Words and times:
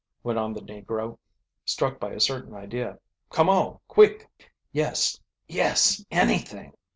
went 0.23 0.39
on 0.39 0.51
the 0.51 0.61
negro, 0.61 1.19
struck 1.63 1.99
by 1.99 2.09
a 2.11 2.19
certain 2.19 2.55
idea. 2.55 2.97
"Come 3.29 3.49
on, 3.49 3.77
quick!" 3.87 4.27
"Yes 4.73 5.19
yes 5.47 6.03
anything!" 6.09 6.73